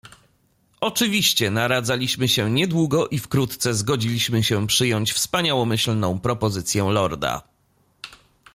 "Oczywiście, 0.81 1.51
naradzaliśmy 1.51 2.27
się 2.27 2.49
niedługo 2.51 3.07
i 3.07 3.19
wkrótce 3.19 3.73
zgodziliśmy 3.73 4.43
się 4.43 4.67
przyjąć 4.67 5.13
wspaniałomyślną 5.13 6.19
propozycję 6.19 6.83
lorda." 6.83 7.41